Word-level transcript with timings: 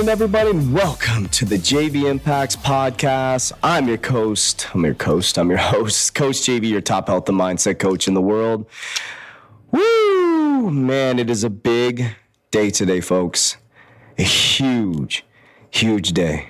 morning, 0.00 0.12
everybody, 0.12 0.52
welcome 0.72 1.28
to 1.28 1.44
the 1.44 1.56
JV 1.56 2.08
Impacts 2.10 2.56
podcast. 2.56 3.52
I'm 3.62 3.86
your 3.86 3.98
host. 4.02 4.66
I'm 4.72 4.82
your 4.82 4.96
host. 4.98 5.38
I'm 5.38 5.50
your 5.50 5.58
host, 5.74 6.14
Coach 6.14 6.36
JV, 6.36 6.70
your 6.70 6.80
top 6.80 7.08
health 7.08 7.28
and 7.28 7.38
mindset 7.38 7.78
coach 7.78 8.08
in 8.08 8.14
the 8.14 8.20
world. 8.22 8.64
Woo! 9.72 10.70
Man, 10.70 11.18
it 11.18 11.28
is 11.28 11.44
a 11.44 11.50
big 11.50 12.16
day 12.50 12.70
today, 12.70 13.02
folks. 13.02 13.58
A 14.16 14.22
huge, 14.22 15.22
huge 15.68 16.14
day. 16.14 16.48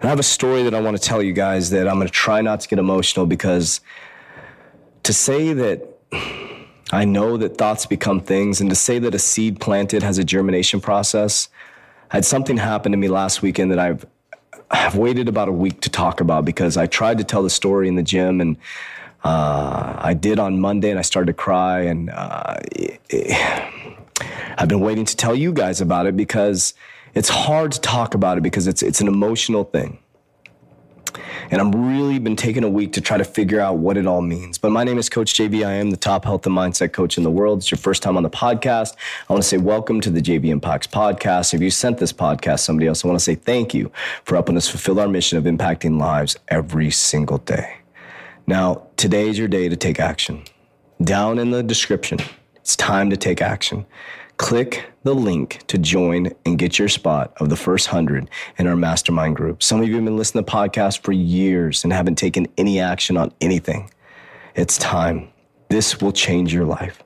And 0.00 0.04
I 0.04 0.08
have 0.10 0.20
a 0.20 0.22
story 0.22 0.62
that 0.62 0.72
I 0.72 0.80
want 0.80 0.96
to 0.96 1.02
tell 1.02 1.20
you 1.20 1.32
guys 1.32 1.70
that 1.70 1.88
I'm 1.88 1.96
going 1.96 2.06
to 2.06 2.12
try 2.12 2.42
not 2.42 2.60
to 2.60 2.68
get 2.68 2.78
emotional 2.78 3.26
because 3.26 3.80
to 5.02 5.12
say 5.12 5.52
that 5.52 5.98
I 6.92 7.06
know 7.06 7.36
that 7.38 7.58
thoughts 7.58 7.86
become 7.86 8.20
things, 8.20 8.60
and 8.60 8.70
to 8.70 8.76
say 8.76 9.00
that 9.00 9.16
a 9.16 9.18
seed 9.18 9.58
planted 9.58 10.04
has 10.04 10.18
a 10.18 10.24
germination 10.24 10.80
process. 10.80 11.48
I 12.12 12.16
had 12.16 12.26
something 12.26 12.58
happen 12.58 12.92
to 12.92 12.98
me 12.98 13.08
last 13.08 13.40
weekend 13.40 13.70
that 13.70 13.78
I've 13.78 14.04
I've 14.70 14.96
waited 14.96 15.28
about 15.28 15.48
a 15.48 15.52
week 15.52 15.80
to 15.82 15.90
talk 15.90 16.20
about 16.20 16.44
because 16.44 16.76
I 16.76 16.86
tried 16.86 17.18
to 17.18 17.24
tell 17.24 17.42
the 17.42 17.50
story 17.50 17.88
in 17.88 17.94
the 17.94 18.02
gym, 18.02 18.40
and 18.40 18.58
uh, 19.24 19.94
I 19.98 20.12
did 20.12 20.38
on 20.38 20.60
Monday, 20.60 20.90
and 20.90 20.98
I 20.98 21.02
started 21.02 21.28
to 21.28 21.32
cry, 21.32 21.80
and 21.80 22.10
uh, 22.10 22.56
it, 22.72 23.00
it, 23.10 23.68
I've 24.58 24.68
been 24.68 24.80
waiting 24.80 25.06
to 25.06 25.16
tell 25.16 25.34
you 25.34 25.52
guys 25.54 25.80
about 25.80 26.06
it 26.06 26.14
because 26.14 26.74
it's 27.14 27.30
hard 27.30 27.72
to 27.72 27.80
talk 27.80 28.14
about 28.14 28.36
it 28.36 28.42
because 28.42 28.66
it's 28.66 28.82
it's 28.82 29.00
an 29.00 29.08
emotional 29.08 29.64
thing. 29.64 29.98
And 31.50 31.60
I'm 31.60 31.72
really 31.88 32.18
been 32.18 32.36
taking 32.36 32.64
a 32.64 32.68
week 32.68 32.92
to 32.92 33.00
try 33.00 33.16
to 33.16 33.24
figure 33.24 33.60
out 33.60 33.78
what 33.78 33.96
it 33.96 34.06
all 34.06 34.22
means. 34.22 34.58
But 34.58 34.70
my 34.70 34.84
name 34.84 34.98
is 34.98 35.08
Coach 35.08 35.34
JV. 35.34 35.66
I 35.66 35.72
am 35.72 35.90
the 35.90 35.96
top 35.96 36.24
health 36.24 36.46
and 36.46 36.56
mindset 36.56 36.92
coach 36.92 37.18
in 37.18 37.24
the 37.24 37.30
world. 37.30 37.58
It's 37.58 37.70
your 37.70 37.78
first 37.78 38.02
time 38.02 38.16
on 38.16 38.22
the 38.22 38.30
podcast. 38.30 38.94
I 39.28 39.32
want 39.32 39.42
to 39.42 39.48
say 39.48 39.58
welcome 39.58 40.00
to 40.02 40.10
the 40.10 40.20
JV 40.20 40.46
Impacts 40.46 40.86
podcast. 40.86 41.52
If 41.52 41.60
you 41.60 41.70
sent 41.70 41.98
this 41.98 42.12
podcast 42.12 42.60
somebody 42.60 42.86
else, 42.86 43.04
I 43.04 43.08
want 43.08 43.18
to 43.18 43.24
say 43.24 43.34
thank 43.34 43.74
you 43.74 43.90
for 44.24 44.36
helping 44.36 44.56
us 44.56 44.68
fulfill 44.68 45.00
our 45.00 45.08
mission 45.08 45.36
of 45.36 45.44
impacting 45.44 45.98
lives 45.98 46.38
every 46.48 46.90
single 46.90 47.38
day. 47.38 47.78
Now, 48.46 48.86
today 48.96 49.28
is 49.28 49.38
your 49.38 49.48
day 49.48 49.68
to 49.68 49.76
take 49.76 50.00
action. 50.00 50.44
Down 51.02 51.38
in 51.38 51.50
the 51.50 51.62
description, 51.62 52.18
it's 52.56 52.76
time 52.76 53.10
to 53.10 53.16
take 53.16 53.42
action. 53.42 53.86
Click 54.36 54.91
the 55.02 55.14
link 55.14 55.60
to 55.66 55.78
join 55.78 56.30
and 56.46 56.58
get 56.58 56.78
your 56.78 56.88
spot 56.88 57.32
of 57.38 57.48
the 57.48 57.56
first 57.56 57.88
hundred 57.88 58.30
in 58.58 58.66
our 58.66 58.76
mastermind 58.76 59.36
group. 59.36 59.62
Some 59.62 59.80
of 59.80 59.88
you 59.88 59.96
have 59.96 60.04
been 60.04 60.16
listening 60.16 60.44
to 60.44 60.50
podcasts 60.50 61.00
for 61.00 61.12
years 61.12 61.84
and 61.84 61.92
haven't 61.92 62.16
taken 62.16 62.46
any 62.56 62.78
action 62.78 63.16
on 63.16 63.32
anything. 63.40 63.90
It's 64.54 64.78
time. 64.78 65.30
This 65.68 66.00
will 66.00 66.12
change 66.12 66.52
your 66.54 66.64
life. 66.64 67.02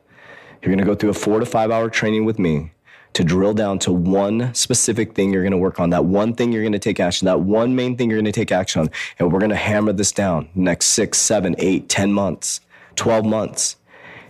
You're 0.61 0.75
going 0.75 0.85
to 0.85 0.85
go 0.85 0.95
through 0.95 1.11
a 1.11 1.15
four 1.15 1.41
to 1.41 1.47
five 1.47 1.71
hour 1.71 1.89
training 1.89 2.25
with 2.25 2.39
me 2.39 2.73
to 3.13 3.25
drill 3.25 3.55
down 3.55 3.79
to 3.79 3.93
one 3.93 4.53
specific 4.53 5.15
thing 5.15 5.33
you're 5.33 5.43
going 5.43 5.53
to 5.53 5.57
work 5.57 5.81
on, 5.81 5.89
that 5.89 6.05
one 6.05 6.35
thing 6.35 6.53
you're 6.53 6.63
going 6.63 6.73
to 6.73 6.79
take 6.79 7.01
action, 7.01 7.25
that 7.25 7.41
one 7.41 7.75
main 7.75 7.97
thing 7.97 8.11
you're 8.11 8.19
going 8.19 8.27
to 8.27 8.33
take 8.33 8.53
action 8.53 8.83
on. 8.83 8.91
And 9.19 9.33
we're 9.33 9.39
going 9.39 9.51
to 9.51 9.57
hammer 9.57 9.95
this 9.95 10.13
down 10.13 10.51
next 10.55 10.87
six, 10.87 11.19
seven, 11.19 11.55
eight, 11.59 11.89
ten 11.89 12.13
months, 12.13 12.61
12 12.97 13.25
months 13.25 13.77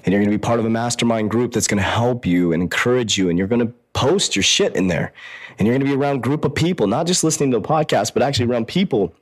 and 0.07 0.13
you're 0.13 0.21
going 0.21 0.31
to 0.31 0.39
be 0.39 0.41
part 0.41 0.61
of 0.61 0.65
a 0.65 0.71
mastermind 0.71 1.31
group 1.31 1.53
that's 1.53 1.67
going 1.67 1.83
to 1.83 1.83
help 1.83 2.25
you 2.25 2.53
and 2.53 2.63
encourage 2.63 3.19
you 3.19 3.29
and 3.29 3.37
you're 3.37 3.49
going 3.49 3.67
to 3.67 3.73
post 3.93 4.37
your 4.37 4.45
shit 4.45 4.77
in 4.77 4.87
there. 4.87 5.13
And 5.59 5.67
you're 5.67 5.77
going 5.77 5.87
to 5.87 5.97
be 5.97 6.01
around 6.01 6.17
a 6.17 6.21
group 6.21 6.45
of 6.45 6.55
people 6.55 6.87
not 6.87 7.07
just 7.07 7.25
listening 7.25 7.51
to 7.51 7.59
the 7.59 7.67
podcast 7.67 8.15
but 8.15 8.23
actually 8.23 8.47
around 8.47 8.69
people 8.69 9.13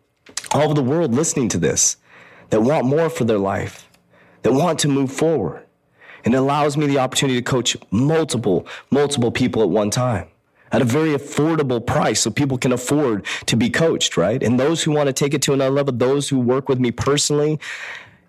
all 0.53 0.63
over 0.63 0.75
the 0.75 0.83
world 0.83 1.15
listening 1.15 1.49
to 1.49 1.59
this 1.59 1.97
that 2.51 2.61
want 2.61 2.85
more 2.85 3.09
for 3.09 3.25
their 3.25 3.39
life 3.39 3.89
that 4.43 4.53
want 4.53 4.79
to 4.81 4.89
move 4.89 5.11
forward. 5.11 5.65
And 6.27 6.35
it 6.35 6.37
allows 6.37 6.77
me 6.77 6.87
the 6.87 6.99
opportunity 6.99 7.41
to 7.41 7.51
coach 7.51 7.77
multiple 7.91 8.67
multiple 8.91 9.33
people 9.33 9.63
at 9.63 9.71
one 9.71 9.89
time 9.89 10.29
at 10.71 10.83
a 10.83 10.85
very 10.85 11.11
affordable 11.11 11.85
price 11.85 12.21
so 12.21 12.31
people 12.31 12.59
can 12.59 12.73
afford 12.73 13.25
to 13.47 13.57
be 13.57 13.71
coached 13.71 14.19
right? 14.19 14.43
And 14.43 14.61
those 14.61 14.83
who 14.83 14.93
want 14.93 15.07
to 15.07 15.15
take 15.15 15.33
it 15.33 15.41
to 15.43 15.55
another 15.55 15.71
level 15.71 15.95
those 15.95 16.29
who 16.29 16.39
work 16.39 16.69
with 16.69 16.79
me 16.79 16.91
personally 16.91 17.59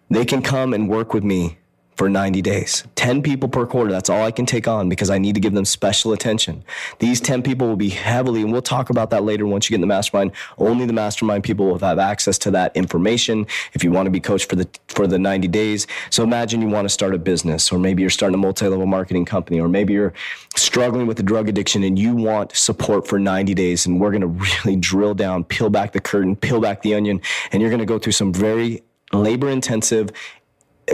they 0.09 0.23
can 0.23 0.41
come 0.41 0.73
and 0.73 0.87
work 0.87 1.13
with 1.13 1.23
me 1.23 1.57
for 1.95 2.09
90 2.09 2.41
days. 2.41 2.83
10 2.95 3.21
people 3.21 3.47
per 3.47 3.65
quarter. 3.65 3.91
That's 3.91 4.09
all 4.09 4.23
I 4.23 4.31
can 4.31 4.45
take 4.45 4.67
on 4.67 4.89
because 4.89 5.09
I 5.09 5.17
need 5.17 5.35
to 5.35 5.41
give 5.41 5.53
them 5.53 5.65
special 5.65 6.11
attention. 6.11 6.63
These 6.99 7.21
10 7.21 7.41
people 7.41 7.67
will 7.67 7.77
be 7.77 7.89
heavily, 7.89 8.41
and 8.41 8.51
we'll 8.51 8.61
talk 8.61 8.89
about 8.89 9.09
that 9.11 9.23
later 9.23 9.45
once 9.45 9.69
you 9.69 9.73
get 9.73 9.75
in 9.75 9.81
the 9.81 9.87
mastermind. 9.87 10.31
Only 10.57 10.85
the 10.85 10.93
mastermind 10.93 11.43
people 11.43 11.65
will 11.67 11.79
have 11.79 11.99
access 11.99 12.37
to 12.39 12.51
that 12.51 12.75
information 12.75 13.47
if 13.73 13.83
you 13.83 13.91
want 13.91 14.07
to 14.07 14.11
be 14.11 14.19
coached 14.19 14.49
for 14.49 14.55
the 14.55 14.67
for 14.87 15.07
the 15.07 15.17
90 15.17 15.47
days. 15.47 15.87
So 16.09 16.23
imagine 16.23 16.61
you 16.61 16.67
want 16.67 16.85
to 16.85 16.89
start 16.89 17.15
a 17.15 17.17
business, 17.17 17.71
or 17.71 17.79
maybe 17.79 18.01
you're 18.01 18.09
starting 18.09 18.35
a 18.35 18.39
multi-level 18.39 18.85
marketing 18.85 19.25
company, 19.25 19.59
or 19.59 19.69
maybe 19.69 19.93
you're 19.93 20.13
struggling 20.55 21.07
with 21.07 21.19
a 21.19 21.23
drug 21.23 21.47
addiction 21.47 21.83
and 21.83 21.97
you 21.97 22.15
want 22.15 22.55
support 22.55 23.07
for 23.07 23.19
90 23.19 23.53
days. 23.53 23.85
And 23.85 24.01
we're 24.01 24.11
gonna 24.11 24.27
really 24.65 24.75
drill 24.75 25.13
down, 25.13 25.45
peel 25.45 25.69
back 25.69 25.93
the 25.93 26.01
curtain, 26.01 26.35
peel 26.35 26.59
back 26.59 26.81
the 26.81 26.93
onion, 26.95 27.21
and 27.51 27.61
you're 27.61 27.71
gonna 27.71 27.85
go 27.85 27.99
through 27.99 28.13
some 28.13 28.33
very 28.33 28.83
labor 29.13 29.49
intensive 29.49 30.09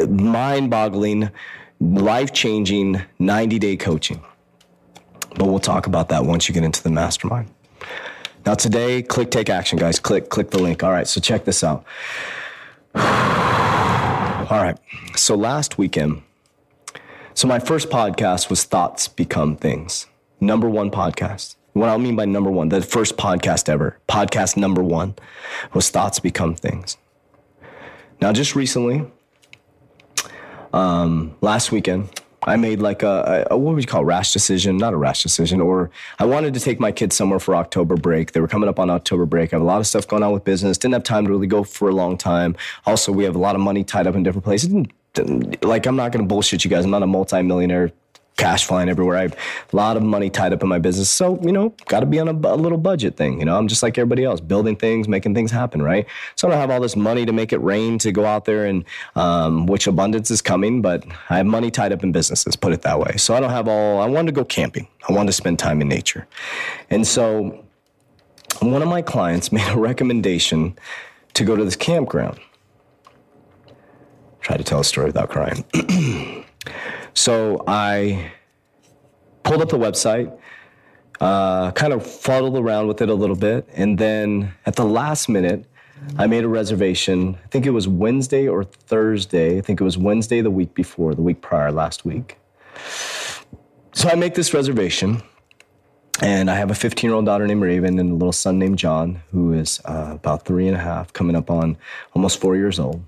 mind 0.09 0.69
boggling, 0.69 1.29
life 1.79 2.33
changing 2.33 3.01
90 3.19 3.59
day 3.59 3.77
coaching. 3.77 4.21
But 5.35 5.45
we'll 5.45 5.59
talk 5.59 5.87
about 5.87 6.09
that 6.09 6.25
once 6.25 6.47
you 6.47 6.53
get 6.53 6.63
into 6.63 6.83
the 6.83 6.89
mastermind. 6.89 7.49
Now, 8.45 8.55
today, 8.55 9.03
click 9.03 9.29
take 9.29 9.49
action, 9.49 9.77
guys. 9.77 9.99
Click, 9.99 10.29
click 10.29 10.49
the 10.49 10.59
link. 10.59 10.83
All 10.83 10.91
right, 10.91 11.07
so 11.07 11.21
check 11.21 11.45
this 11.45 11.63
out. 11.63 11.85
All 12.95 14.61
right, 14.61 14.77
so 15.15 15.35
last 15.35 15.77
weekend, 15.77 16.23
so 17.33 17.47
my 17.47 17.59
first 17.59 17.89
podcast 17.89 18.49
was 18.49 18.65
Thoughts 18.65 19.07
Become 19.07 19.55
Things, 19.55 20.07
number 20.41 20.69
one 20.69 20.91
podcast. 20.91 21.55
What 21.73 21.87
I 21.87 21.95
mean 21.95 22.17
by 22.17 22.25
number 22.25 22.51
one, 22.51 22.67
the 22.67 22.81
first 22.81 23.15
podcast 23.15 23.69
ever, 23.69 23.97
podcast 24.09 24.57
number 24.57 24.83
one 24.83 25.15
was 25.73 25.89
Thoughts 25.89 26.19
Become 26.19 26.55
Things. 26.55 26.97
Now, 28.19 28.33
just 28.33 28.55
recently, 28.55 29.05
um, 30.73 31.35
last 31.41 31.71
weekend, 31.71 32.09
I 32.43 32.55
made 32.55 32.79
like 32.79 33.03
a, 33.03 33.47
a, 33.51 33.57
what 33.57 33.75
would 33.75 33.83
you 33.83 33.87
call 33.87 34.03
rash 34.03 34.33
decision? 34.33 34.77
Not 34.77 34.93
a 34.93 34.97
rash 34.97 35.21
decision, 35.21 35.61
or 35.61 35.91
I 36.17 36.25
wanted 36.25 36.55
to 36.55 36.59
take 36.59 36.79
my 36.79 36.91
kids 36.91 37.15
somewhere 37.15 37.39
for 37.39 37.55
October 37.55 37.95
break. 37.95 38.31
They 38.31 38.39
were 38.39 38.47
coming 38.47 38.67
up 38.67 38.79
on 38.79 38.89
October 38.89 39.25
break. 39.27 39.53
I 39.53 39.57
have 39.57 39.61
a 39.61 39.65
lot 39.65 39.79
of 39.79 39.85
stuff 39.85 40.07
going 40.07 40.23
on 40.23 40.31
with 40.31 40.43
business. 40.43 40.77
Didn't 40.77 40.93
have 40.93 41.03
time 41.03 41.25
to 41.25 41.31
really 41.31 41.47
go 41.47 41.63
for 41.63 41.89
a 41.89 41.93
long 41.93 42.17
time. 42.17 42.55
Also, 42.87 43.11
we 43.11 43.23
have 43.25 43.35
a 43.35 43.39
lot 43.39 43.55
of 43.55 43.61
money 43.61 43.83
tied 43.83 44.07
up 44.07 44.15
in 44.15 44.23
different 44.23 44.45
places. 44.45 44.73
Like 45.61 45.85
I'm 45.85 45.95
not 45.95 46.11
going 46.11 46.25
to 46.25 46.27
bullshit 46.27 46.63
you 46.63 46.69
guys. 46.69 46.85
I'm 46.85 46.91
not 46.91 47.03
a 47.03 47.07
multimillionaire 47.07 47.91
cash 48.37 48.65
flying 48.65 48.89
everywhere. 48.89 49.17
I 49.17 49.21
have 49.21 49.37
a 49.71 49.75
lot 49.75 49.97
of 49.97 50.03
money 50.03 50.29
tied 50.29 50.51
up 50.53 50.63
in 50.63 50.69
my 50.69 50.79
business. 50.79 51.09
So, 51.09 51.39
you 51.41 51.51
know, 51.51 51.75
got 51.85 51.99
to 51.99 52.05
be 52.05 52.19
on 52.19 52.27
a, 52.27 52.31
a, 52.31 52.55
little 52.55 52.77
budget 52.77 53.15
thing. 53.15 53.39
You 53.39 53.45
know, 53.45 53.57
I'm 53.57 53.67
just 53.67 53.83
like 53.83 53.97
everybody 53.97 54.23
else, 54.23 54.39
building 54.39 54.75
things, 54.75 55.07
making 55.07 55.35
things 55.35 55.51
happen, 55.51 55.81
right? 55.81 56.07
So 56.35 56.47
I 56.47 56.51
don't 56.51 56.59
have 56.59 56.71
all 56.71 56.79
this 56.79 56.95
money 56.95 57.25
to 57.25 57.33
make 57.33 57.53
it 57.53 57.59
rain 57.59 57.97
to 57.99 58.11
go 58.11 58.25
out 58.25 58.45
there 58.45 58.65
and, 58.65 58.83
um, 59.15 59.67
which 59.67 59.85
abundance 59.85 60.31
is 60.31 60.41
coming, 60.41 60.81
but 60.81 61.05
I 61.29 61.37
have 61.37 61.45
money 61.45 61.69
tied 61.69 61.91
up 61.91 62.03
in 62.03 62.11
businesses, 62.11 62.55
put 62.55 62.73
it 62.73 62.81
that 62.81 62.99
way. 62.99 63.17
So 63.17 63.35
I 63.35 63.39
don't 63.39 63.51
have 63.51 63.67
all, 63.67 64.01
I 64.01 64.07
wanted 64.07 64.33
to 64.33 64.39
go 64.39 64.43
camping. 64.43 64.87
I 65.07 65.13
wanted 65.13 65.27
to 65.27 65.33
spend 65.33 65.59
time 65.59 65.81
in 65.81 65.87
nature. 65.87 66.27
And 66.89 67.05
so 67.05 67.63
one 68.59 68.81
of 68.81 68.87
my 68.87 69.01
clients 69.01 69.51
made 69.51 69.69
a 69.69 69.77
recommendation 69.77 70.77
to 71.33 71.43
go 71.43 71.55
to 71.55 71.63
this 71.63 71.75
campground. 71.75 72.39
Try 74.41 74.57
to 74.57 74.63
tell 74.63 74.79
a 74.79 74.83
story 74.83 75.07
without 75.07 75.29
crying. 75.29 75.63
So 77.13 77.63
I 77.67 78.31
pulled 79.43 79.61
up 79.61 79.69
the 79.69 79.77
website, 79.77 80.37
uh, 81.19 81.71
kind 81.71 81.93
of 81.93 82.05
fuddled 82.05 82.57
around 82.57 82.87
with 82.87 83.01
it 83.01 83.09
a 83.09 83.13
little 83.13 83.35
bit, 83.35 83.67
and 83.73 83.97
then 83.97 84.53
at 84.65 84.75
the 84.75 84.85
last 84.85 85.29
minute, 85.29 85.65
I 86.17 86.27
made 86.27 86.43
a 86.43 86.47
reservation. 86.47 87.37
I 87.43 87.47
think 87.47 87.65
it 87.65 87.71
was 87.71 87.87
Wednesday 87.87 88.47
or 88.47 88.63
Thursday. 88.63 89.57
I 89.57 89.61
think 89.61 89.79
it 89.79 89.83
was 89.83 89.97
Wednesday 89.97 90.41
the 90.41 90.49
week 90.49 90.73
before, 90.73 91.13
the 91.13 91.21
week 91.21 91.41
prior, 91.41 91.71
last 91.71 92.05
week. 92.05 92.37
So 93.93 94.09
I 94.09 94.15
make 94.15 94.33
this 94.33 94.53
reservation, 94.53 95.21
and 96.21 96.49
I 96.49 96.55
have 96.55 96.71
a 96.71 96.75
15 96.75 97.07
year 97.07 97.15
old 97.15 97.25
daughter 97.25 97.45
named 97.45 97.61
Raven 97.61 97.99
and 97.99 98.11
a 98.11 98.13
little 98.13 98.31
son 98.31 98.57
named 98.57 98.79
John, 98.79 99.21
who 99.31 99.53
is 99.53 99.79
uh, 99.85 100.11
about 100.13 100.45
three 100.45 100.67
and 100.67 100.75
a 100.75 100.79
half, 100.79 101.13
coming 101.13 101.35
up 101.35 101.51
on 101.51 101.77
almost 102.13 102.39
four 102.39 102.55
years 102.55 102.79
old. 102.79 103.03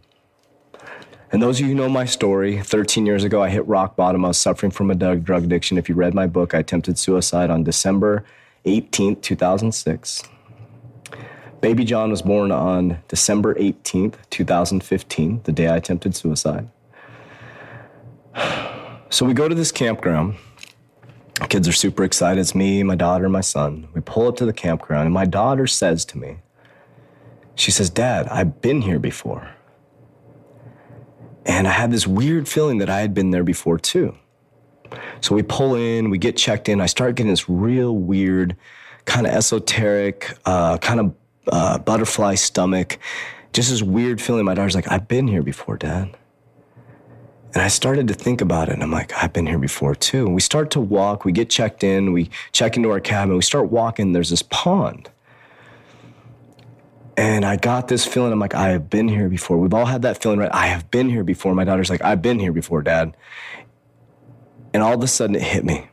And 1.33 1.41
those 1.41 1.59
of 1.59 1.61
you 1.61 1.69
who 1.69 1.75
know 1.75 1.89
my 1.89 2.05
story, 2.05 2.61
13 2.61 3.07
years 3.07 3.23
ago, 3.23 3.41
I 3.41 3.49
hit 3.49 3.67
rock 3.67 3.95
bottom. 3.95 4.23
I 4.23 4.27
was 4.27 4.37
suffering 4.37 4.71
from 4.71 4.91
a 4.91 4.95
drug 4.95 5.43
addiction. 5.43 5.79
If 5.79 5.89
you 5.89 5.95
read 5.95 6.13
my 6.13 6.27
book, 6.27 6.53
I 6.53 6.59
attempted 6.59 6.99
suicide 6.99 7.49
on 7.49 7.63
December 7.63 8.23
18th, 8.65 9.23
2006. 9.23 10.23
Baby 11.59 11.85
John 11.85 12.11
was 12.11 12.21
born 12.21 12.51
on 12.51 12.99
December 13.07 13.55
18th, 13.55 14.13
2015, 14.29 15.41
the 15.45 15.51
day 15.51 15.67
I 15.67 15.77
attempted 15.77 16.15
suicide. 16.15 16.69
So 19.09 19.27
we 19.27 19.35
go 19.35 19.47
to 19.47 19.53
this 19.53 19.71
campground. 19.71 20.37
Kids 21.47 21.67
are 21.67 21.71
super 21.71 22.03
excited. 22.03 22.41
It's 22.41 22.55
me, 22.55 22.81
my 22.81 22.95
daughter, 22.95 23.29
my 23.29 23.41
son. 23.41 23.87
We 23.93 24.01
pull 24.01 24.27
up 24.27 24.37
to 24.37 24.45
the 24.47 24.53
campground, 24.53 25.05
and 25.05 25.13
my 25.13 25.25
daughter 25.25 25.67
says 25.67 26.03
to 26.05 26.17
me, 26.17 26.37
She 27.53 27.69
says, 27.69 27.91
Dad, 27.91 28.27
I've 28.29 28.59
been 28.59 28.81
here 28.81 28.97
before. 28.97 29.51
And 31.45 31.67
I 31.67 31.71
had 31.71 31.91
this 31.91 32.07
weird 32.07 32.47
feeling 32.47 32.77
that 32.77 32.89
I 32.89 32.99
had 33.01 33.13
been 33.13 33.31
there 33.31 33.43
before 33.43 33.77
too. 33.77 34.15
So 35.21 35.35
we 35.35 35.43
pull 35.43 35.75
in, 35.75 36.09
we 36.09 36.17
get 36.17 36.37
checked 36.37 36.69
in. 36.69 36.79
I 36.79 36.85
start 36.85 37.15
getting 37.15 37.31
this 37.31 37.49
real 37.49 37.95
weird, 37.95 38.55
kind 39.05 39.25
of 39.25 39.33
esoteric, 39.33 40.37
uh, 40.45 40.77
kind 40.77 40.99
of 40.99 41.15
uh, 41.47 41.79
butterfly 41.79 42.35
stomach, 42.35 42.99
just 43.51 43.69
this 43.69 43.81
weird 43.81 44.21
feeling. 44.21 44.45
My 44.45 44.53
daughter's 44.53 44.75
like, 44.75 44.91
I've 44.91 45.07
been 45.07 45.27
here 45.27 45.43
before, 45.43 45.77
Dad. 45.77 46.15
And 47.53 47.61
I 47.61 47.67
started 47.67 48.07
to 48.07 48.15
think 48.15 48.41
about 48.41 48.69
it, 48.69 48.73
and 48.73 48.81
I'm 48.81 48.91
like, 48.91 49.13
I've 49.21 49.31
been 49.31 49.45
here 49.45 49.59
before 49.59 49.93
too. 49.93 50.25
And 50.25 50.33
we 50.33 50.41
start 50.41 50.71
to 50.71 50.79
walk, 50.79 51.23
we 51.23 51.31
get 51.31 51.51
checked 51.51 51.83
in, 51.83 52.11
we 52.11 52.31
check 52.51 52.77
into 52.77 52.89
our 52.89 52.99
cabin, 52.99 53.35
we 53.35 53.43
start 53.43 53.69
walking, 53.69 54.11
there's 54.11 54.31
this 54.31 54.41
pond. 54.41 55.09
And 57.15 57.45
I 57.45 57.57
got 57.57 57.87
this 57.87 58.05
feeling, 58.05 58.31
I'm 58.31 58.39
like, 58.39 58.55
I 58.55 58.69
have 58.69 58.89
been 58.89 59.07
here 59.07 59.29
before. 59.29 59.57
We've 59.57 59.73
all 59.73 59.85
had 59.85 60.01
that 60.01 60.21
feeling, 60.21 60.39
right? 60.39 60.53
I 60.53 60.67
have 60.67 60.89
been 60.89 61.09
here 61.09 61.23
before. 61.23 61.53
My 61.53 61.63
daughter's 61.63 61.89
like, 61.89 62.01
I've 62.03 62.21
been 62.21 62.39
here 62.39 62.51
before, 62.51 62.81
Dad. 62.81 63.15
And 64.73 64.81
all 64.81 64.93
of 64.93 65.03
a 65.03 65.07
sudden 65.07 65.35
it 65.35 65.43
hit 65.43 65.63
me. 65.63 65.87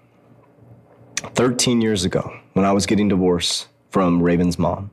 13 1.35 1.83
years 1.83 2.05
ago, 2.05 2.35
when 2.55 2.65
I 2.65 2.73
was 2.73 2.87
getting 2.87 3.09
divorced 3.09 3.69
from 3.91 4.23
Raven's 4.23 4.59
mom, 4.59 4.91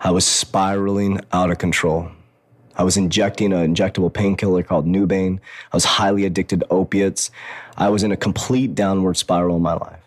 I 0.00 0.10
was 0.10 0.26
spiraling 0.26 1.20
out 1.32 1.50
of 1.50 1.58
control. 1.58 2.10
I 2.76 2.82
was 2.82 2.96
injecting 2.96 3.52
an 3.52 3.74
injectable 3.74 4.12
painkiller 4.12 4.62
called 4.62 4.86
Nubain. 4.86 5.40
I 5.72 5.76
was 5.76 5.84
highly 5.84 6.24
addicted 6.24 6.60
to 6.60 6.66
opiates. 6.70 7.30
I 7.76 7.88
was 7.88 8.02
in 8.02 8.12
a 8.12 8.16
complete 8.16 8.74
downward 8.74 9.16
spiral 9.16 9.56
in 9.56 9.62
my 9.62 9.74
life. 9.74 10.00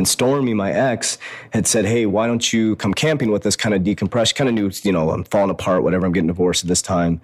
And 0.00 0.08
Stormy, 0.08 0.54
my 0.54 0.72
ex, 0.72 1.18
had 1.50 1.66
said, 1.66 1.84
Hey, 1.84 2.06
why 2.06 2.26
don't 2.26 2.54
you 2.54 2.74
come 2.76 2.94
camping 2.94 3.30
with 3.30 3.44
us, 3.44 3.54
kind 3.54 3.74
of 3.74 3.82
decompress? 3.82 4.34
Kind 4.34 4.48
of 4.48 4.54
knew, 4.54 4.70
you 4.82 4.92
know, 4.92 5.10
I'm 5.10 5.24
falling 5.24 5.50
apart, 5.50 5.82
whatever, 5.82 6.06
I'm 6.06 6.12
getting 6.12 6.28
divorced 6.28 6.64
at 6.64 6.68
this 6.68 6.80
time. 6.80 7.20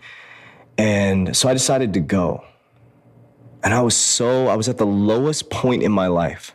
And 0.77 1.35
so 1.35 1.49
I 1.49 1.55
decided 1.55 1.95
to 1.95 2.01
go. 2.01 2.45
And 3.65 3.73
I 3.73 3.81
was 3.81 3.97
so, 3.97 4.49
I 4.49 4.57
was 4.57 4.69
at 4.69 4.77
the 4.77 4.85
lowest 4.85 5.49
point 5.49 5.83
in 5.85 5.91
my 5.91 6.09
life. 6.09 6.55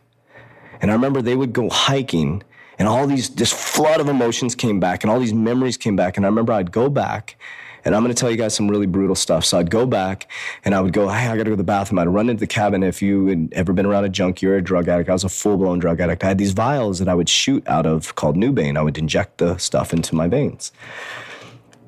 And 0.80 0.92
I 0.92 0.94
remember 0.94 1.24
they 1.24 1.36
would 1.36 1.54
go 1.54 1.72
hiking 1.72 2.44
and 2.78 2.88
all 2.88 3.08
these, 3.08 3.32
this 3.32 3.52
flood 3.52 4.00
of 4.00 4.08
emotions 4.08 4.54
came 4.54 4.80
back 4.80 5.04
and 5.04 5.10
all 5.10 5.20
these 5.20 5.34
memories 5.34 5.76
came 5.76 5.96
back. 5.96 6.18
And 6.18 6.26
I 6.28 6.30
remember 6.30 6.54
I'd 6.54 6.72
go 6.72 6.88
back 6.88 7.36
and 7.84 7.96
I'm 7.96 8.04
going 8.04 8.14
to 8.14 8.20
tell 8.20 8.30
you 8.30 8.38
guys 8.38 8.54
some 8.54 8.70
really 8.70 8.86
brutal 8.86 9.16
stuff. 9.16 9.46
So 9.46 9.58
I'd 9.58 9.72
go 9.72 9.86
back 9.86 10.30
and 10.64 10.76
I 10.76 10.82
would 10.82 10.94
go, 10.94 11.10
hey, 11.10 11.28
I 11.28 11.38
got 11.38 11.44
to 11.44 11.50
go 11.50 11.50
to 11.52 11.56
the 11.56 11.64
bathroom. 11.64 12.00
I'd 12.00 12.08
run 12.08 12.30
into 12.30 12.40
the 12.40 12.48
cabin. 12.48 12.84
If 12.84 13.02
you 13.02 13.28
had 13.28 13.50
ever 13.54 13.74
been 13.74 13.86
around 13.86 14.06
a 14.06 14.10
junkie 14.10 14.48
or 14.48 14.56
a 14.56 14.62
drug 14.62 14.88
addict, 14.88 15.10
I 15.10 15.14
was 15.14 15.24
a 15.24 15.30
full 15.30 15.58
blown 15.58 15.80
drug 15.80 16.00
addict. 16.00 16.24
I 16.24 16.28
had 16.28 16.38
these 16.38 16.52
vials 16.52 17.00
that 17.00 17.08
I 17.08 17.16
would 17.16 17.30
shoot 17.30 17.68
out 17.68 17.86
of 17.86 18.16
called 18.16 18.36
Nubain. 18.36 18.78
I 18.78 18.82
would 18.82 18.98
inject 18.98 19.38
the 19.38 19.58
stuff 19.58 19.94
into 19.94 20.16
my 20.16 20.28
veins. 20.28 20.72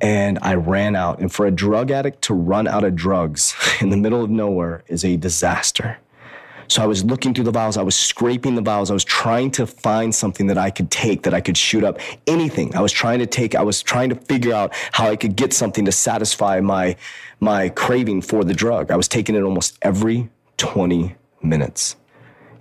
And 0.01 0.37
I 0.41 0.55
ran 0.55 0.95
out. 0.95 1.19
And 1.19 1.31
for 1.31 1.45
a 1.45 1.51
drug 1.51 1.89
addict 1.89 2.21
to 2.23 2.33
run 2.33 2.67
out 2.67 2.83
of 2.83 2.95
drugs 2.95 3.55
in 3.81 3.89
the 3.89 3.97
middle 3.97 4.23
of 4.23 4.29
nowhere 4.29 4.83
is 4.87 5.05
a 5.05 5.17
disaster. 5.17 5.99
So 6.73 6.81
I 6.81 6.87
was 6.87 7.05
looking 7.05 7.35
through 7.35 7.43
the 7.43 7.51
vials, 7.51 7.77
I 7.77 7.83
was 7.83 7.95
scraping 7.95 8.55
the 8.55 8.61
vials, 8.63 8.89
I 8.89 8.95
was 8.95 9.03
trying 9.05 9.51
to 9.51 9.67
find 9.67 10.13
something 10.13 10.47
that 10.47 10.57
I 10.57 10.71
could 10.71 10.89
take, 10.89 11.21
that 11.21 11.31
I 11.31 11.39
could 11.39 11.55
shoot 11.55 11.83
up, 11.83 11.99
anything. 12.25 12.75
I 12.75 12.81
was 12.81 12.91
trying 12.91 13.19
to 13.19 13.27
take, 13.27 13.53
I 13.53 13.61
was 13.61 13.83
trying 13.83 14.09
to 14.09 14.15
figure 14.15 14.55
out 14.55 14.73
how 14.91 15.07
I 15.07 15.15
could 15.15 15.35
get 15.35 15.53
something 15.53 15.85
to 15.85 15.91
satisfy 15.91 16.61
my 16.61 16.95
my 17.39 17.69
craving 17.69 18.23
for 18.23 18.43
the 18.43 18.55
drug. 18.55 18.89
I 18.89 18.95
was 18.95 19.07
taking 19.07 19.35
it 19.35 19.43
almost 19.43 19.77
every 19.83 20.31
20 20.57 21.15
minutes. 21.43 21.95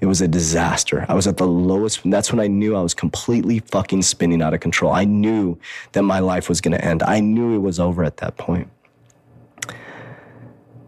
It 0.02 0.04
was 0.04 0.20
a 0.20 0.28
disaster. 0.28 1.06
I 1.08 1.14
was 1.14 1.26
at 1.26 1.38
the 1.38 1.46
lowest. 1.46 2.02
That's 2.04 2.30
when 2.30 2.40
I 2.40 2.48
knew 2.48 2.76
I 2.76 2.82
was 2.82 2.92
completely 2.92 3.60
fucking 3.60 4.02
spinning 4.02 4.42
out 4.42 4.52
of 4.52 4.60
control. 4.60 4.92
I 4.92 5.06
knew 5.06 5.58
that 5.92 6.02
my 6.02 6.18
life 6.18 6.50
was 6.50 6.60
going 6.60 6.76
to 6.76 6.84
end. 6.84 7.02
I 7.02 7.20
knew 7.20 7.54
it 7.54 7.60
was 7.60 7.80
over 7.80 8.04
at 8.04 8.18
that 8.18 8.36
point. 8.36 8.68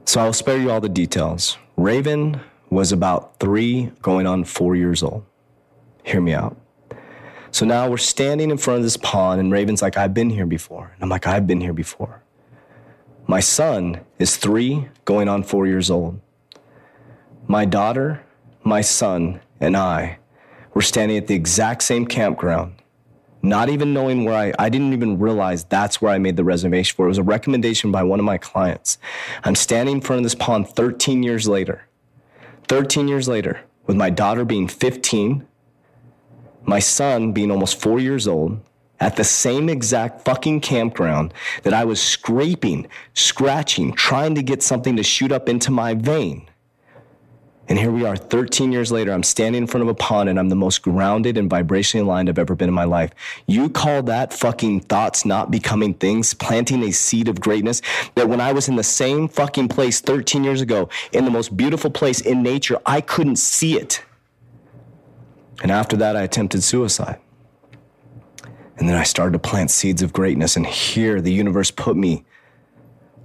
So 0.05 0.21
I'll 0.21 0.35
spare 0.35 0.59
you 0.59 0.71
all 0.71 0.83
the 0.83 0.91
details. 0.91 1.57
Raven 1.79 2.43
was 2.75 2.91
about 2.91 3.39
three, 3.39 3.93
going 4.03 4.27
on 4.27 4.45
four 4.45 4.75
years 4.75 5.03
old. 5.03 5.25
Hear 6.03 6.21
me 6.21 6.35
out. 6.35 6.57
So 7.53 7.65
now 7.65 7.89
we're 7.89 7.99
standing 7.99 8.51
in 8.51 8.59
front 8.59 8.79
of 8.79 8.83
this 8.83 8.97
pond, 8.97 9.41
and 9.41 9.53
Raven's 9.53 9.81
like, 9.81 9.97
I've 9.97 10.13
been 10.13 10.29
here 10.29 10.45
before. 10.45 10.91
And 10.95 11.03
I'm 11.03 11.09
like, 11.09 11.27
I've 11.27 11.47
been 11.47 11.61
here 11.61 11.73
before. 11.73 12.21
My 13.29 13.39
son 13.39 14.01
is 14.19 14.37
three, 14.37 14.89
going 15.05 15.29
on 15.29 15.45
four 15.45 15.69
years 15.69 15.89
old. 15.89 16.21
My 17.47 17.65
daughter, 17.65 18.25
my 18.65 18.81
son, 18.81 19.41
and 19.61 19.77
I 19.77 20.19
were 20.75 20.83
standing 20.83 21.17
at 21.17 21.29
the 21.29 21.35
exact 21.35 21.85
same 21.85 22.07
campground, 22.07 22.75
not 23.41 23.69
even 23.69 23.95
knowing 23.95 24.25
where 24.25 24.35
I, 24.35 24.53
I 24.59 24.69
didn't 24.69 24.93
even 24.93 25.21
realize 25.21 25.63
that's 25.63 26.03
where 26.03 26.13
I 26.13 26.19
made 26.19 26.37
the 26.37 26.45
reservation 26.45 26.97
for. 26.97 27.07
It 27.07 27.11
was 27.11 27.19
a 27.19 27.23
recommendation 27.23 27.93
by 27.93 28.03
one 28.03 28.19
of 28.19 28.25
my 28.25 28.37
clients. 28.37 28.99
I'm 29.45 29.55
standing 29.55 29.97
in 29.97 30.01
front 30.01 30.19
of 30.19 30.25
this 30.25 30.35
pond 30.35 30.69
13 30.71 31.23
years 31.23 31.47
later 31.47 31.87
13 32.69 33.09
years 33.09 33.29
later, 33.29 33.61
with 33.87 33.97
my 33.97 34.11
daughter 34.11 34.45
being 34.45 34.69
15, 34.69 35.47
my 36.65 36.79
son 36.79 37.33
being 37.33 37.51
almost 37.51 37.81
four 37.81 38.01
years 38.01 38.27
old, 38.27 38.61
at 39.01 39.17
the 39.17 39.25
same 39.25 39.69
exact 39.69 40.25
fucking 40.25 40.61
campground 40.61 41.35
that 41.63 41.75
I 41.75 41.85
was 41.85 42.01
scraping, 42.01 42.87
scratching, 43.13 43.93
trying 43.93 44.35
to 44.37 44.43
get 44.43 44.63
something 44.63 44.97
to 44.97 45.03
shoot 45.03 45.33
up 45.33 45.49
into 45.49 45.71
my 45.71 45.95
vein. 45.95 46.49
And 47.67 47.79
here 47.79 47.91
we 47.91 48.05
are, 48.05 48.15
13 48.15 48.73
years 48.73 48.93
later. 48.93 49.11
I'm 49.13 49.23
standing 49.23 49.63
in 49.63 49.67
front 49.67 49.83
of 49.83 49.89
a 49.89 49.95
pond 49.95 50.29
and 50.29 50.39
I'm 50.39 50.51
the 50.51 50.57
most 50.57 50.83
grounded 50.83 51.39
and 51.39 51.51
vibrationally 51.51 52.03
aligned 52.03 52.29
I've 52.29 52.39
ever 52.39 52.55
been 52.55 52.69
in 52.69 52.75
my 52.75 52.85
life. 52.85 53.13
You 53.47 53.71
call 53.71 54.03
that 54.03 54.35
fucking 54.35 54.81
thoughts 54.81 55.25
not 55.25 55.51
becoming 55.51 55.95
things, 55.95 56.35
planting 56.35 56.83
a 56.83 56.93
seed 56.93 57.27
of 57.27 57.41
greatness 57.41 57.81
that 58.17 58.29
when 58.29 58.41
I 58.41 58.53
was 58.53 58.69
in 58.69 58.77
the 58.77 58.83
same 58.83 59.29
fucking 59.29 59.69
place 59.69 60.01
13 60.01 60.45
years 60.45 60.61
ago, 60.61 60.91
in 61.13 61.25
the 61.25 61.31
most 61.31 61.57
beautiful 61.57 61.91
place 61.91 62.21
in 62.21 62.43
nature, 62.43 62.79
I 62.85 63.01
couldn't 63.01 63.37
see 63.37 63.79
it. 63.79 64.05
And 65.63 65.71
after 65.71 65.97
that, 65.97 66.17
I 66.17 66.23
attempted 66.23 66.63
suicide. 66.63 67.19
And 68.77 68.89
then 68.89 68.97
I 68.97 69.05
started 69.05 69.33
to 69.33 69.39
plant 69.39 69.71
seeds 69.71 70.03
of 70.03 70.13
greatness. 70.13 70.57
And 70.57 70.67
here, 70.67 71.21
the 71.23 71.33
universe 71.33 71.71
put 71.71 71.97
me 71.97 72.25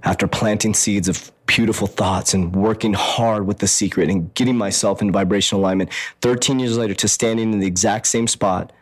after 0.02 0.26
planting 0.26 0.74
seeds 0.74 1.08
of 1.08 1.30
beautiful 1.46 1.86
thoughts 1.86 2.32
and 2.32 2.54
working 2.54 2.94
hard 2.94 3.46
with 3.46 3.58
the 3.58 3.66
secret 3.66 4.08
and 4.08 4.32
getting 4.34 4.56
myself 4.56 5.02
in 5.02 5.10
vibrational 5.10 5.60
alignment 5.60 5.92
13 6.20 6.58
years 6.58 6.78
later 6.78 6.94
to 6.94 7.08
standing 7.08 7.52
in 7.52 7.58
the 7.58 7.66
exact 7.66 8.06
same 8.06 8.26
spot 8.26 8.72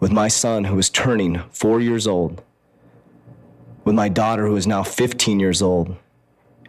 with 0.00 0.10
my 0.10 0.28
son 0.28 0.64
who 0.64 0.76
was 0.76 0.90
turning 0.90 1.40
four 1.50 1.80
years 1.80 2.06
old 2.06 2.42
with 3.84 3.94
my 3.94 4.08
daughter 4.08 4.46
who 4.46 4.56
is 4.56 4.66
now 4.66 4.82
15 4.82 5.40
years 5.40 5.62
old. 5.62 5.96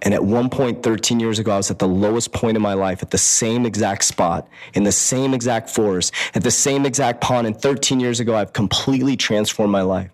And 0.02 0.14
at 0.14 0.24
one 0.24 0.50
point 0.50 0.82
13 0.84 1.20
years 1.20 1.40
ago 1.40 1.52
i 1.52 1.58
was 1.58 1.70
at 1.70 1.80
the 1.80 1.88
lowest 1.88 2.32
point 2.32 2.56
in 2.56 2.64
my 2.64 2.74
life 2.74 3.04
at 3.04 3.12
the 3.12 3.18
same 3.18 3.66
exact 3.66 4.06
spot 4.06 4.48
in 4.74 4.84
the 4.84 4.94
same 4.94 5.34
exact 5.34 5.70
forest 5.70 6.14
at 6.34 6.44
the 6.44 6.52
same 6.52 6.86
exact 6.86 7.20
pond. 7.20 7.48
And 7.48 7.62
13 7.62 8.00
years 8.00 8.22
ago 8.22 8.36
i've 8.36 8.54
completely 8.54 9.18
transformed 9.18 9.72
my 9.72 9.82
life 9.82 10.12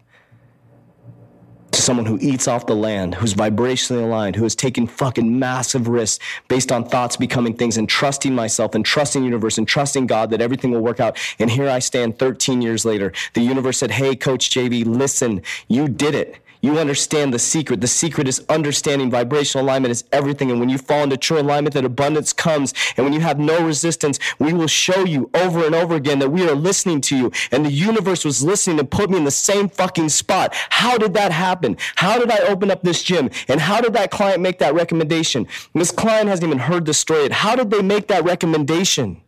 to 1.75 1.82
someone 1.82 2.05
who 2.05 2.17
eats 2.22 2.48
off 2.48 2.65
the 2.65 2.75
land, 2.75 3.15
who's 3.15 3.34
vibrationally 3.34 4.03
aligned, 4.03 4.36
who 4.36 4.44
has 4.44 4.55
taken 4.55 4.88
fucking 4.88 5.38
massive 5.38 5.88
risks 5.89 6.24
based 6.48 6.72
on 6.72 6.88
thoughts 6.88 7.17
becoming 7.17 7.53
things 7.53 7.75
and 7.77 7.89
trusting 7.89 8.34
myself 8.34 8.75
and 8.75 8.86
trusting 8.86 9.24
universe 9.24 9.58
and 9.58 9.67
trusting 9.67 10.08
God 10.08 10.29
that 10.29 10.41
everything 10.41 10.72
will 10.72 10.82
work 10.82 11.00
out. 11.00 11.17
And 11.38 11.51
here 11.51 11.70
I 11.70 11.79
stand 11.79 12.17
13 12.17 12.62
years 12.62 12.86
later. 12.86 13.12
The 13.34 13.41
universe 13.41 13.77
said, 13.77 13.91
Hey, 13.91 14.15
Coach 14.15 14.50
JV, 14.51 14.86
listen, 14.86 15.41
you 15.67 15.89
did 15.89 16.15
it. 16.15 16.38
You 16.66 16.80
understand 16.80 17.32
the 17.32 17.38
secret. 17.38 17.80
The 17.80 17.88
secret 17.88 18.28
is 18.28 18.44
understanding 18.50 19.12
vibrational 19.12 19.64
alignment 19.64 19.92
is 19.92 20.04
everything. 20.12 20.50
And 20.50 20.60
when 20.60 20.68
you 20.68 20.80
fall 20.80 21.04
into 21.04 21.16
true 21.16 21.40
alignment, 21.40 21.76
that 21.76 21.86
abundance 21.86 22.34
comes. 22.34 22.74
And 22.98 23.06
when 23.06 23.14
you 23.14 23.20
have 23.20 23.38
no 23.38 23.64
resistance, 23.64 24.18
we 24.40 24.52
will 24.52 24.66
show 24.66 25.06
you 25.06 25.30
over 25.36 25.64
and 25.64 25.76
over 25.76 25.94
again 25.94 26.18
that 26.20 26.32
we 26.32 26.50
are 26.50 26.56
listening 26.56 27.02
to 27.02 27.16
you. 27.16 27.32
And 27.52 27.64
the 27.64 27.72
universe 27.72 28.26
was 28.26 28.44
listening 28.44 28.78
to 28.78 28.84
put 28.84 29.12
me 29.12 29.18
in 29.18 29.26
the 29.26 29.30
same 29.30 29.70
fucking 29.70 30.10
spot. 30.10 30.56
How 30.72 30.98
did 30.98 31.14
that 31.14 31.32
happen? 31.32 31.78
How 31.98 32.18
did 32.18 32.32
I 32.32 32.40
open 32.48 32.72
up 32.72 32.82
this 32.82 33.04
gym? 33.04 33.30
And 33.48 33.62
how 33.62 33.80
did 33.80 33.94
that 33.94 34.10
client 34.10 34.42
make 34.42 34.58
that 34.58 34.74
recommendation? 34.74 35.46
This 35.76 35.92
client 35.92 36.30
hasn't 36.30 36.48
even 36.48 36.58
heard 36.58 36.88
the 36.88 36.96
story 36.96 37.24
yet. 37.24 37.32
How 37.32 37.56
did 37.56 37.70
they 37.70 37.84
make 37.84 38.08
that 38.08 38.24
recommendation 38.24 39.22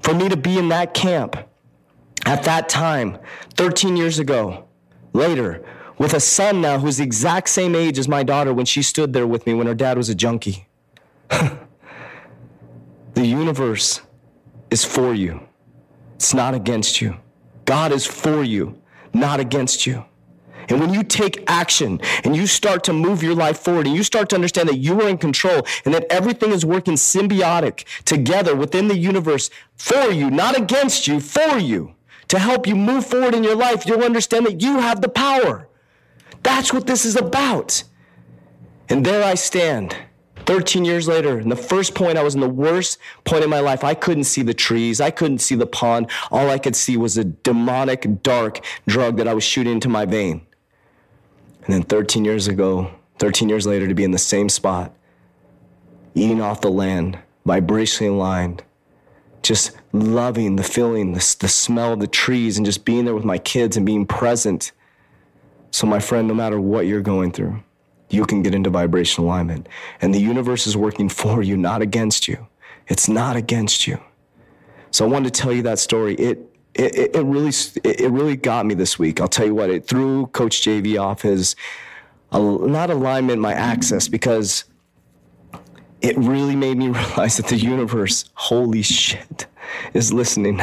for 0.00 0.12
me 0.12 0.28
to 0.28 0.36
be 0.36 0.58
in 0.58 0.70
that 0.70 0.92
camp 0.92 1.36
at 2.24 2.42
that 2.42 2.68
time, 2.68 3.16
13 3.54 3.96
years 3.96 4.18
ago? 4.18 4.64
Later, 5.12 5.64
with 5.98 6.14
a 6.14 6.20
son 6.20 6.60
now 6.60 6.78
who's 6.78 6.98
the 6.98 7.04
exact 7.04 7.48
same 7.48 7.74
age 7.74 7.98
as 7.98 8.08
my 8.08 8.22
daughter 8.22 8.52
when 8.52 8.66
she 8.66 8.82
stood 8.82 9.12
there 9.12 9.26
with 9.26 9.46
me 9.46 9.54
when 9.54 9.66
her 9.66 9.74
dad 9.74 9.96
was 9.96 10.08
a 10.08 10.14
junkie. 10.14 10.66
the 11.28 11.56
universe 13.14 14.00
is 14.70 14.84
for 14.84 15.14
you, 15.14 15.40
it's 16.14 16.34
not 16.34 16.54
against 16.54 17.00
you. 17.00 17.16
God 17.64 17.92
is 17.92 18.06
for 18.06 18.42
you. 18.42 18.80
not 19.12 19.40
against 19.40 19.86
you. 19.86 20.04
And 20.68 20.80
when 20.80 20.92
you 20.92 21.02
take 21.02 21.44
action 21.46 22.00
and 22.24 22.36
you 22.36 22.46
start 22.46 22.84
to 22.84 22.92
move 22.92 23.22
your 23.22 23.34
life 23.34 23.58
forward 23.58 23.86
and 23.86 23.94
you 23.94 24.02
start 24.02 24.28
to 24.30 24.36
understand 24.36 24.68
that 24.68 24.78
you 24.78 25.00
are 25.00 25.08
in 25.08 25.18
control 25.18 25.62
and 25.84 25.94
that 25.94 26.06
everything 26.10 26.50
is 26.50 26.64
working 26.64 26.94
symbiotic 26.94 27.84
together 28.04 28.54
within 28.54 28.88
the 28.88 28.98
universe 28.98 29.48
for 29.76 30.10
you, 30.10 30.30
not 30.30 30.58
against 30.58 31.06
you, 31.06 31.20
for 31.20 31.58
you, 31.58 31.94
to 32.28 32.38
help 32.38 32.66
you 32.66 32.74
move 32.74 33.06
forward 33.06 33.34
in 33.34 33.44
your 33.44 33.54
life, 33.54 33.86
you'll 33.86 34.02
understand 34.02 34.46
that 34.46 34.60
you 34.60 34.78
have 34.80 35.00
the 35.00 35.08
power. 35.08 35.68
That's 36.46 36.72
what 36.72 36.86
this 36.86 37.04
is 37.04 37.16
about. 37.16 37.82
And 38.88 39.04
there 39.04 39.24
I 39.24 39.34
stand 39.34 39.96
13 40.46 40.84
years 40.84 41.08
later, 41.08 41.38
and 41.38 41.50
the 41.50 41.56
first 41.56 41.96
point, 41.96 42.16
I 42.16 42.22
was 42.22 42.36
in 42.36 42.40
the 42.40 42.48
worst 42.48 42.98
point 43.24 43.42
in 43.42 43.50
my 43.50 43.58
life. 43.58 43.82
I 43.82 43.94
couldn't 43.94 44.24
see 44.24 44.42
the 44.42 44.54
trees. 44.54 45.00
I 45.00 45.10
couldn't 45.10 45.38
see 45.38 45.56
the 45.56 45.66
pond. 45.66 46.08
All 46.30 46.48
I 46.48 46.58
could 46.58 46.76
see 46.76 46.96
was 46.96 47.18
a 47.18 47.24
demonic, 47.24 48.22
dark 48.22 48.64
drug 48.86 49.16
that 49.16 49.26
I 49.26 49.34
was 49.34 49.42
shooting 49.42 49.72
into 49.72 49.88
my 49.88 50.04
vein. 50.04 50.46
And 51.64 51.74
then 51.74 51.82
13 51.82 52.24
years 52.24 52.46
ago, 52.46 52.92
13 53.18 53.48
years 53.48 53.66
later, 53.66 53.88
to 53.88 53.94
be 53.94 54.04
in 54.04 54.12
the 54.12 54.18
same 54.18 54.48
spot, 54.48 54.94
eating 56.14 56.40
off 56.40 56.60
the 56.60 56.70
land, 56.70 57.18
vibrationally 57.44 58.10
aligned, 58.10 58.62
just 59.42 59.72
loving 59.92 60.54
the 60.54 60.62
feeling, 60.62 61.12
the, 61.12 61.36
the 61.40 61.48
smell 61.48 61.94
of 61.94 61.98
the 61.98 62.06
trees, 62.06 62.56
and 62.56 62.64
just 62.64 62.84
being 62.84 63.04
there 63.04 63.16
with 63.16 63.24
my 63.24 63.38
kids 63.38 63.76
and 63.76 63.84
being 63.84 64.06
present. 64.06 64.70
So, 65.70 65.86
my 65.86 65.98
friend, 65.98 66.26
no 66.26 66.34
matter 66.34 66.60
what 66.60 66.86
you're 66.86 67.02
going 67.02 67.32
through, 67.32 67.62
you 68.08 68.24
can 68.24 68.42
get 68.42 68.54
into 68.54 68.70
vibration 68.70 69.24
alignment. 69.24 69.68
And 70.00 70.14
the 70.14 70.20
universe 70.20 70.66
is 70.66 70.76
working 70.76 71.08
for 71.08 71.42
you, 71.42 71.56
not 71.56 71.82
against 71.82 72.28
you. 72.28 72.46
It's 72.88 73.08
not 73.08 73.36
against 73.36 73.86
you. 73.86 73.98
So 74.90 75.04
I 75.04 75.08
wanted 75.08 75.34
to 75.34 75.40
tell 75.40 75.52
you 75.52 75.62
that 75.62 75.78
story. 75.78 76.14
It 76.14 76.52
it, 76.74 77.16
it 77.16 77.22
really 77.22 77.52
it 77.84 78.10
really 78.10 78.36
got 78.36 78.66
me 78.66 78.74
this 78.74 78.98
week. 78.98 79.20
I'll 79.20 79.28
tell 79.28 79.46
you 79.46 79.54
what. 79.54 79.70
It 79.70 79.86
threw 79.86 80.26
Coach 80.28 80.62
JV 80.62 81.00
off 81.00 81.22
his 81.22 81.56
not 82.32 82.90
alignment, 82.90 83.40
my 83.40 83.52
access 83.52 84.08
because 84.08 84.64
it 86.02 86.16
really 86.16 86.54
made 86.56 86.76
me 86.76 86.88
realize 86.90 87.36
that 87.38 87.48
the 87.48 87.56
universe, 87.56 88.26
holy 88.34 88.82
shit, 88.82 89.46
is 89.94 90.12
listening 90.12 90.60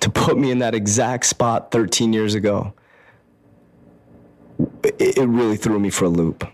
to 0.00 0.10
put 0.10 0.38
me 0.38 0.50
in 0.50 0.60
that 0.60 0.74
exact 0.74 1.26
spot 1.26 1.70
13 1.70 2.12
years 2.12 2.34
ago 2.34 2.72
it 4.84 5.28
really 5.28 5.56
threw 5.56 5.78
me 5.78 5.90
for 5.90 6.06
a 6.06 6.08
loop. 6.08 6.46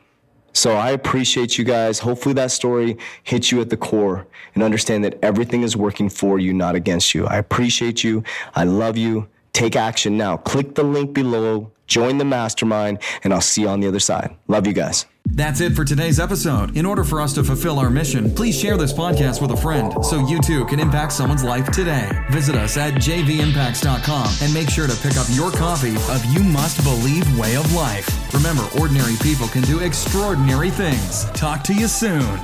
So 0.52 0.72
I 0.74 0.90
appreciate 0.90 1.56
you 1.56 1.64
guys. 1.64 2.00
Hopefully 2.00 2.34
that 2.34 2.50
story 2.50 2.98
hits 3.22 3.52
you 3.52 3.60
at 3.60 3.70
the 3.70 3.76
core 3.76 4.26
and 4.54 4.62
understand 4.62 5.04
that 5.04 5.18
everything 5.22 5.62
is 5.62 5.76
working 5.76 6.08
for 6.08 6.38
you, 6.38 6.52
not 6.52 6.74
against 6.74 7.14
you. 7.14 7.26
I 7.26 7.36
appreciate 7.36 8.02
you. 8.02 8.24
I 8.54 8.64
love 8.64 8.96
you. 8.96 9.28
Take 9.52 9.76
action 9.76 10.16
now. 10.16 10.36
Click 10.36 10.74
the 10.74 10.82
link 10.82 11.12
below, 11.12 11.70
join 11.88 12.18
the 12.18 12.24
mastermind, 12.24 13.00
and 13.24 13.34
I'll 13.34 13.40
see 13.40 13.62
you 13.62 13.68
on 13.68 13.80
the 13.80 13.88
other 13.88 13.98
side. 13.98 14.36
Love 14.46 14.66
you 14.66 14.72
guys. 14.72 15.06
That's 15.30 15.60
it 15.60 15.74
for 15.74 15.84
today's 15.84 16.18
episode. 16.18 16.76
In 16.76 16.86
order 16.86 17.04
for 17.04 17.20
us 17.20 17.34
to 17.34 17.44
fulfill 17.44 17.78
our 17.78 17.90
mission, 17.90 18.34
please 18.34 18.58
share 18.58 18.76
this 18.76 18.92
podcast 18.92 19.42
with 19.42 19.50
a 19.50 19.56
friend 19.56 19.92
so 20.04 20.26
you 20.26 20.40
too 20.40 20.64
can 20.66 20.80
impact 20.80 21.12
someone's 21.12 21.44
life 21.44 21.70
today. 21.70 22.08
Visit 22.30 22.56
us 22.56 22.76
at 22.76 22.94
jvimpacts.com 22.94 24.34
and 24.40 24.54
make 24.54 24.70
sure 24.70 24.86
to 24.86 24.96
pick 24.96 25.16
up 25.16 25.26
your 25.32 25.50
copy 25.50 25.96
of 25.96 26.24
You 26.32 26.42
Must 26.42 26.82
Believe 26.82 27.38
Way 27.38 27.56
of 27.56 27.70
Life. 27.74 28.08
Remember, 28.32 28.66
ordinary 28.80 29.16
people 29.22 29.48
can 29.48 29.62
do 29.62 29.80
extraordinary 29.80 30.70
things. 30.70 31.24
Talk 31.32 31.62
to 31.64 31.74
you 31.74 31.88
soon. 31.88 32.40